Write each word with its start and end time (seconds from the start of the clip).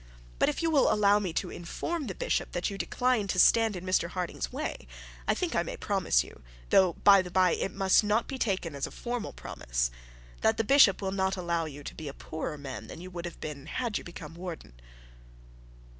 But 0.39 0.49
if 0.49 0.63
you 0.63 0.71
will 0.71 0.91
allow 0.91 1.19
me 1.19 1.31
to 1.33 1.51
inform 1.51 2.07
his 2.07 2.19
lordship 2.19 2.53
that 2.53 2.71
you 2.71 2.77
decline 2.79 3.27
to 3.27 3.37
stand 3.37 3.75
in 3.75 3.85
Mr 3.85 4.09
Harding's 4.09 4.51
way, 4.51 4.87
I 5.27 5.35
think 5.35 5.53
I 5.53 5.61
may 5.61 5.77
promise 5.77 6.23
you 6.23 6.41
though, 6.71 6.93
by 6.93 7.21
the 7.21 7.29
bye, 7.29 7.51
it 7.53 7.71
must 7.71 8.03
not 8.03 8.27
be 8.27 8.39
taken 8.39 8.73
as 8.73 8.87
a 8.87 8.89
formal 8.89 9.31
promise 9.31 9.91
that 10.41 10.57
the 10.57 10.63
bishop 10.63 11.03
will 11.03 11.11
not 11.11 11.37
allow 11.37 11.65
you 11.65 11.83
to 11.83 11.93
be 11.93 12.07
a 12.07 12.15
poorer 12.15 12.57
man 12.57 12.87
than 12.87 12.99
you 12.99 13.11
would 13.11 13.25
have 13.25 13.39
been 13.39 13.67
had 13.67 13.99
you 13.99 14.03
become 14.03 14.33
warden.' 14.33 14.73